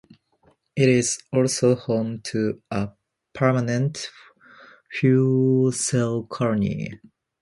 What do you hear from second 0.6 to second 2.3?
It is also home